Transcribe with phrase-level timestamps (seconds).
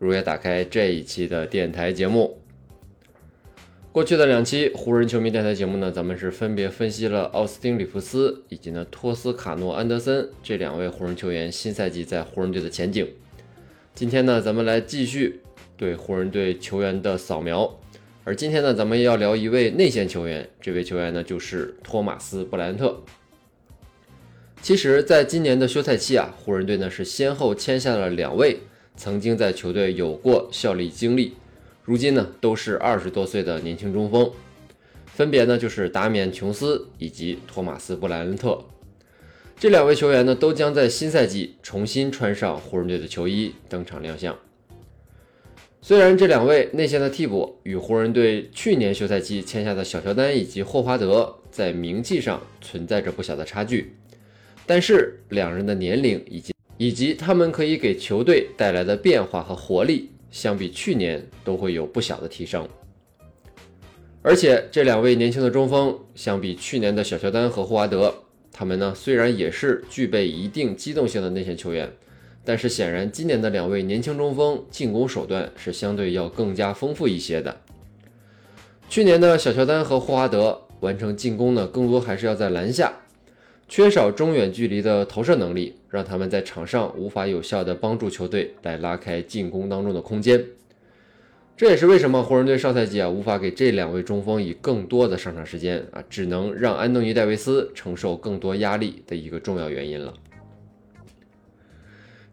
[0.00, 2.38] 如约打开这一期的电台节目。
[3.92, 13.06] 过去的两期湖人球迷电台节目呢，咱们是分别分析了奥斯汀·里弗斯以及呢托斯卡诺·安德森这两位湖人球员新赛季在湖人队的前景。
[13.94, 15.42] 今天呢，咱们来继续
[15.76, 17.78] 对湖人队球员的扫描。
[18.24, 23.02] 而今天呢，咱们要聊一位内线球员，这位球员呢就是托马斯·布莱恩特。
[24.62, 28.60] 其实，在今年的休赛期啊，湖人队呢是先后签下了两位
[28.96, 31.34] 曾经在球队有过效力经历，
[31.84, 34.30] 如今呢都是二十多岁的年轻中锋，
[35.06, 38.62] 分别呢就是达米安·琼斯以及托马斯·布莱恩特。
[39.58, 44.38] 这两位球员呢都将在新赛季重新穿上湖人队的球衣登场亮相。
[45.82, 53.94] 虽然这两位内线的替补与湖人队去年休赛季签下的小乔丹以及霍华德在名气上存在着不小的差距。
[54.66, 62.66] 但是两人的年龄以及以及他们可以给球队带来的变化和活力，相比去年都会有不小的提升。
[64.22, 68.14] 而且这两位年轻的中锋，相比去年的小乔丹和霍华德，
[68.50, 71.92] 他们呢虽然也是具备一定机动性的内线球员，
[72.46, 77.60] 但是显然今年的两位年轻中锋进攻手段是相对要更加丰富一些的。
[78.88, 82.90] 去年的小乔丹和霍华德完成进攻呢，更多还是要在篮下。
[83.70, 90.44] 缺少中远距离的投射能力，让他们在场上无法有效地帮助球队来拉开进攻当中的空间。
[91.56, 100.12] 这也是为什么湖人队上赛季啊无法给这两位中锋以更多的上场时间啊，只能让安东尼·戴维斯承受更多压力的一个重要原因了。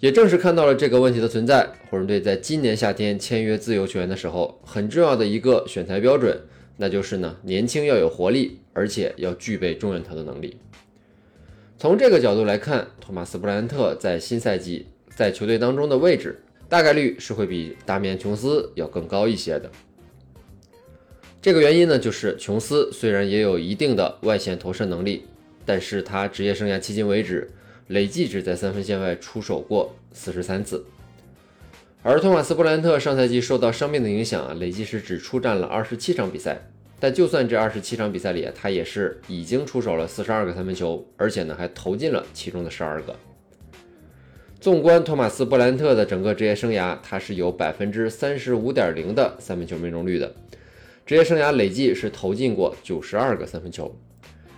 [0.00, 6.34] 也正是看到了这个问题的存在，湖人队在今年夏天签约自由球员的时候，很重要的一个选材标准，
[6.78, 10.56] 那就是呢年轻要有活力，而且要具备中远投的能力。
[11.78, 19.70] 从这个角度来看，托马斯·布莱恩特在新赛季在球队当中的位置，大概率是会比达米安·琼斯要更高一些的。
[21.42, 25.26] 这个原因呢，就是琼斯虽然也有一定的外线投射能力，
[25.66, 27.50] 但是他职业生涯迄今为止
[27.88, 30.82] 累计只在三分线外出手过四十三次，
[32.02, 36.70] 而托马斯·布莱恩特上赛季受到伤病的影响啊，累计是只出战了二十七场比赛。
[36.98, 43.14] 但就算这二十七场比赛里，他也是已经出手了四十二个三分球，而且呢还投进了其中的十二个。
[44.58, 50.34] 纵观托马斯·布兰特的整个职业生涯，他是有百分之三十五点零的三分球命中率的，
[51.04, 53.94] 职业生涯累计是投进过九十二个三分球。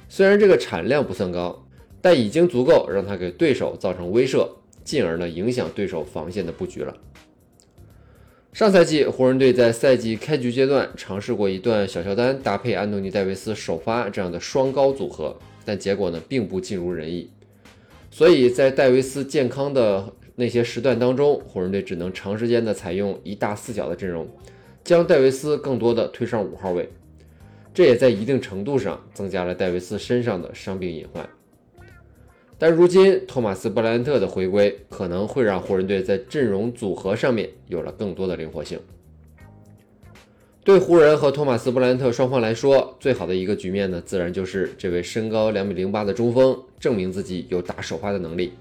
[0.09, 1.67] 虽然这个产量不算高，
[2.01, 4.49] 但已经足够让他给对手造成威慑，
[4.85, 6.97] 进而呢影响对手防线的布局了。
[8.59, 17.31] 上赛季，湖人队在赛季开局阶段尝试过一段小乔丹搭配安东尼·戴维斯首发这样的双高组合，但结果呢并不尽如人意。
[18.11, 24.29] 所以在戴维斯健康的那些时段当中，湖人队只能长时间的采用一大四小的阵容，
[24.83, 26.91] 将戴维斯更多的推上五号位，
[27.73, 31.25] 这也在一定程度上增加了戴维斯身上的伤病隐患。
[32.61, 38.81] 但如今，托马斯·布莱恩特的回归可能会让湖人队在阵容组合上面有了更多的灵活性。
[40.65, 48.53] 对湖人和托马斯·布莱恩特双方来说，最好的一个局面呢，自然就是这位身高两米零八的中锋证明自己有打首发的能力，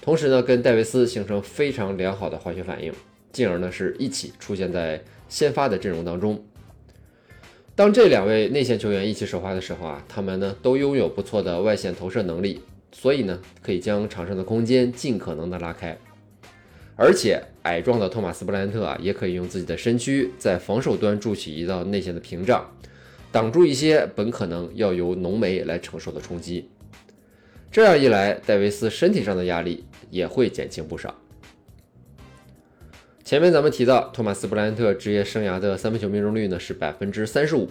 [0.00, 2.90] 同时呢，跟戴维斯形成非常良好的化学反应，
[3.32, 6.42] 进而呢是一起出现在先发的阵容当中。
[7.74, 12.62] 当这两位内线球员一起首发的时候啊，他们呢都拥有不错的外线投射能力。
[12.98, 15.98] 所以呢，可以将场上的空间尽可能的拉开，
[16.96, 22.72] 而且矮壮的托马斯·布莱恩特啊，也可以用自己的身躯在防守端筑起一道内线的屏障，
[23.30, 26.70] 挡住一些本可能要由浓眉来承受的冲击。
[27.70, 31.14] 这样一来，戴维斯身体上的压力也会减轻不少。
[33.22, 37.68] 前面咱们提到，托马斯·布莱恩特职业生涯的三分球命中率呢是百分之三十五。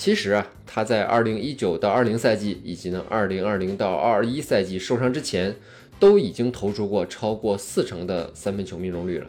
[0.00, 5.54] 其实啊，他在二零一九到二零赛季，以及呢二零二零到二一赛季受伤之前，
[5.98, 9.26] 都已经投出过超过四成的三分球命中率了。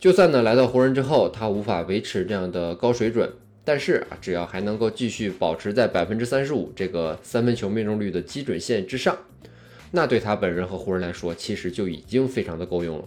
[0.00, 3.32] 就算呢来到湖人之后，他无法维持这样的高水准，
[3.64, 9.16] 但是啊，只要还能够继续保持在百分之三十五这个三分球命中率的基准线之上，
[9.92, 13.04] 那对他本人和湖人来说，其实就已经非常的够用了。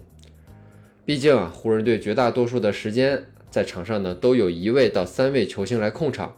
[1.04, 6.34] 毕竟啊，湖人队绝大多数的时间在场上呢，都有一位到三位球星来控场。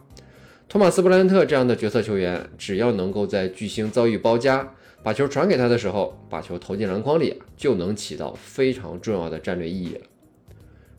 [0.68, 10.00] 托马斯布莱恩特这样的角色球员，只要能够在巨星遭遇包夹，把球传给他的时候，把球投进篮筐里，就能起到非常重要的战略意义了。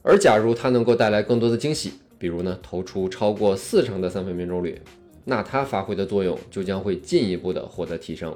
[0.01, 4.81] 而假如他能够带来更多的惊喜，比如呢投出超过四成的三分命中率，
[5.23, 8.35] 那他发挥的作用就将会进一步的获得提升。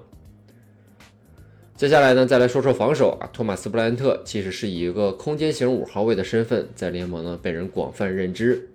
[1.75, 3.27] 接下来呢，再来说说防守啊。
[3.33, 8.69] 托马斯布莱恩特其实是以一个空间型五号位的身份，在联盟呢被人广泛认知。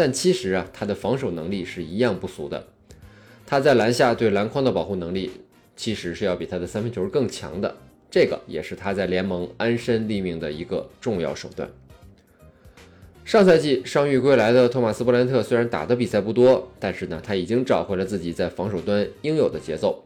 [0.00, 2.68] 但其实啊，他的防守能力是一样不俗的。
[3.44, 5.30] 他在篮下对篮筐的保护能力，
[5.76, 7.76] 其实是要比他的三分球更强的。
[8.10, 11.68] 这个也是他在联盟安身立命的一个重要手段。
[13.26, 20.02] 上赛季伤愈归来的托马斯布莱特虽然打的比赛不多，但是呢，他已经找回了自己在防守端应有的节奏。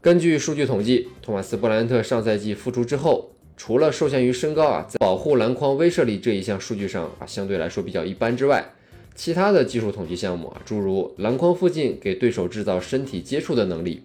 [0.00, 8.64] 根据数据统计，托马斯·布莱特上赛季复出之后，除了受限于身高啊，在保护篮筐威慑力这一项数据上啊，相对来说比较一般之外，
[9.14, 14.02] 其他的技术统计项目啊，诸如篮筐附近给对手制造身体接触的能力，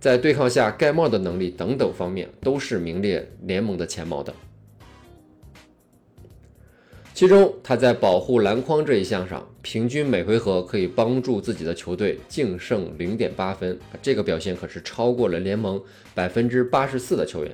[0.00, 4.32] 在对抗下盖帽的能力等等方面，都是名列联盟的前茅的。
[7.12, 15.82] 其中，他在保护篮筐这一项上，平均每回合可以帮助自己的球队净胜零点八分，这个表现可是超过了联盟
[16.14, 17.52] 百分之八十四的球员。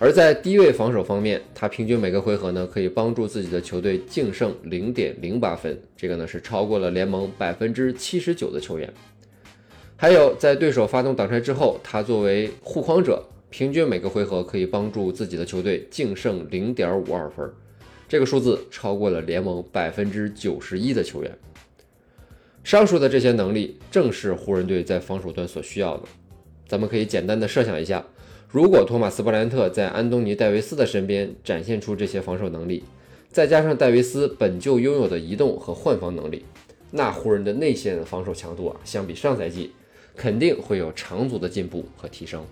[0.00, 8.88] 而在低位防守方面，他平均每个回合呢可以帮助自己的球队净胜零点零八分，这个呢是超过了联盟百分之七十九的球员。
[9.96, 17.50] 还有，在对手发动挡拆之后，他作为护框者，平均每个回合可以帮助自己的球队净胜零点五二分。
[18.08, 21.38] 这个数字超过了联盟百分之九十一的球员。
[22.62, 26.04] 上述的这些能力正是湖人队在防守端所需要的。
[26.68, 28.04] 咱们可以简单的设想一下，
[28.50, 32.82] 如果托马斯·布莱恩特在安东尼·戴维斯的身边展现出这些防守能力，
[33.28, 36.46] 再加上戴维斯本就拥有的移动和换防能力，
[36.90, 39.72] 那湖人的内线防守强度啊，相比上赛季
[40.16, 42.42] 肯定会有长足的进步和提升。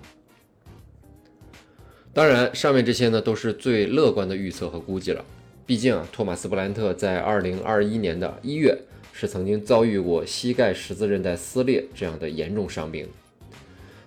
[2.13, 5.25] 当然，上面这些呢都是最乐观的预测和估计了。
[5.65, 8.77] 毕竟啊，托马斯·布兰特在二零二一年的一月
[9.15, 13.09] 是曾经遭遇过膝盖十字韧带撕裂这样的严重伤病。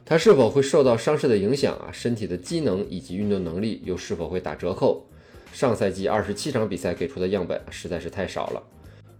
[0.09, 1.91] 他是否会受到伤势的影响啊？
[1.93, 5.05] 身体的机能以及运动能力又是否会打折扣？
[5.53, 8.63] 上赛季二十七场比赛给出的样本实在是太少了。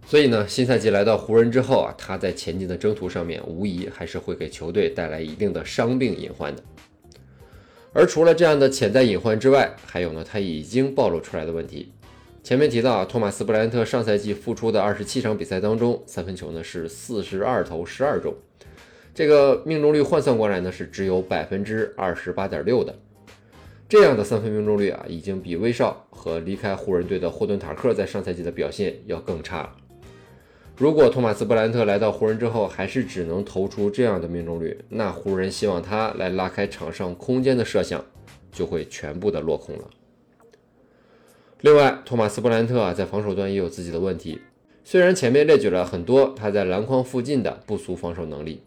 [0.04, 6.62] 所以呢，新赛季来到湖人之后啊，他在前进的征途上面无疑还是会给球队带来一定的伤病隐患的。
[7.92, 11.92] 而除了这样的潜在隐患之外，还有呢，他已经暴露出来的问题。
[12.42, 18.34] 前面提到啊，托马斯·布莱恩特上赛季复出的二十七场比赛当中，三分球呢是四十二投十二中，
[19.14, 22.94] 这个命中率换算过来呢是只有百分之二十八点六的。
[23.88, 29.76] 这样的三分命中率啊，已经比威少和离开湖人队的霍顿·塔克在上赛季的表现要更差了。
[30.76, 38.02] 如果托马斯·布莱恩特来到湖人之后，还是只能投出这样的命中率，那湖人希望他来拉开场上空间的设想，
[38.52, 39.90] 就会全部的落空了。
[41.60, 44.40] 另外，托马斯·布兰特啊，在防守端也有自己的问题。
[44.84, 48.62] 虽然前面列举了很多他在篮筐附近的不俗防守能力，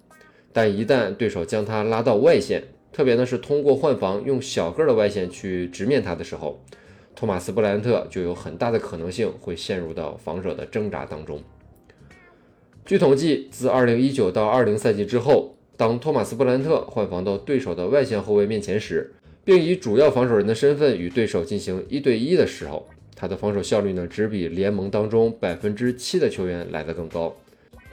[0.54, 6.64] 但一旦对手将他拉到外线，特别呢是通过换防用小个的外线去直面他的时候，
[7.16, 11.42] 托马斯·布兰特就有很大的可能性会陷入到防守的挣扎当中。
[12.86, 19.14] 据统计，自2019到20赛季之后，当托马斯·布兰特换防到对手的外线后卫面前时，
[19.44, 27.36] 并以主要防守人的身份与对手进行一对一的时候，他的防守效率呢，只比联盟当中百分之七的球员来得更高，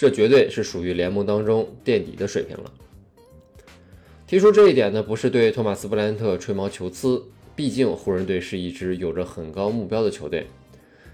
[0.01, 2.73] 这绝对是属于联盟当中垫底的水平了。
[4.27, 7.23] 提出这一点呢，不是对托马斯·布莱恩特吹毛求疵，
[7.55, 10.47] 毕竟湖人队是一支有着很高目标的球队，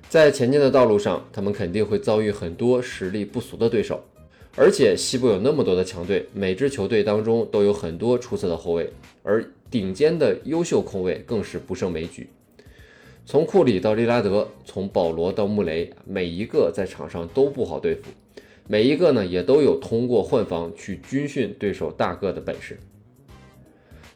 [0.08, 4.00] 在前进的道路上，他们肯定会遭遇很多实力不俗的对手，
[4.54, 8.88] 而且西部有那么多的强队，每支球队当中都有很多出色的后卫，
[9.24, 9.44] 而。
[9.68, 12.30] 顶尖的优秀控卫更是不胜枚举，
[13.26, 18.02] 从库里到利拉德，从保罗到穆雷，每一个在场上都不好对付，
[18.68, 22.78] 每一个呢也都有通过换防去军训对手大个的本事。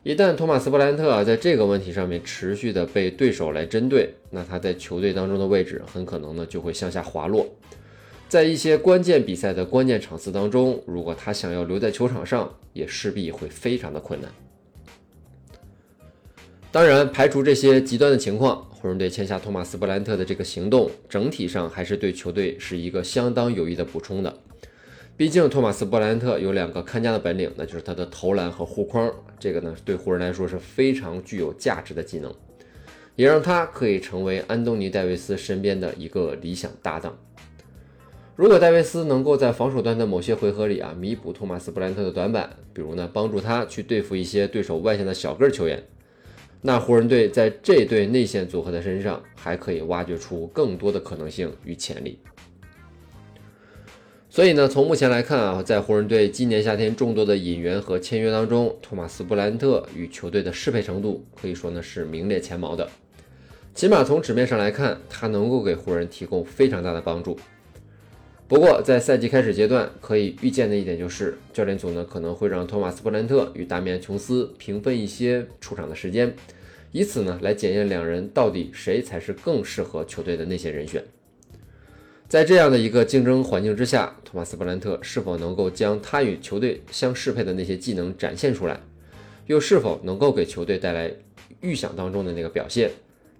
[0.02, 7.46] 一旦托马斯·布兰特啊在这个问题上面持续的被对手来针对，那他在球队当中的位置很可能呢就会向下滑落，
[8.26, 14.30] 在一些关键比赛的关键场次当中，如果他想要留在球场上，也势必会非常的困难。
[16.72, 24.32] 当然，排除这些极端的情况，湖人队签下托马斯·布兰特的这个行动，整体上还是对球队是一个相当有益的补充的。
[25.16, 32.32] 毕竟，托马斯·布兰特有两个看家的本领，那就是他的投篮和护框，这个呢对湖人来说是非常具有价值的技能。
[33.16, 37.18] 也让他可以成为安东尼·戴维斯身边的一个理想搭档。
[38.36, 45.82] 如果戴维斯能够在防守端的某些回合里啊弥补托马斯·布兰特的短板，比如呢帮助他去对付一些对手外线的小个球员，
[46.62, 52.18] 那湖人队在这对内线组合的身上还可以挖掘出更多的可能性与潜力。
[54.28, 62.88] 所以呢，从目前来看啊，在湖人队今年夏天众多的引援和签约当中，托马斯·布兰特与球队的适配程度可以说呢是名列前茅的。
[63.74, 67.36] 起码从纸面上来看，他能够给湖人提供非常大的帮助。
[68.50, 76.34] 不过，在赛季开始阶段，可以预见的一点就是，教练组呢可能会让托马斯·布兰特与达米安·琼斯平分一些出场的时间，
[76.90, 81.00] 以此呢来检验两人到底谁才是更适合球队的那些人选。
[82.28, 88.80] 在这样的一个竞争环境之下，托马斯·布兰特是否能够将他与球队相适配的那些技能展现出来，
[89.46, 91.08] 又是否能够给球队带来
[91.60, 92.90] 预想当中的那个表现，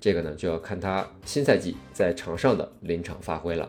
[0.01, 3.69] 这个呢就要看他新赛季在场上的临场发挥了。